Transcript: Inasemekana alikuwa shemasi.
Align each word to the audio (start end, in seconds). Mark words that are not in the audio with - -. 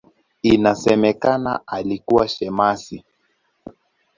Inasemekana 0.51 1.59
alikuwa 1.67 2.27
shemasi. 2.27 3.03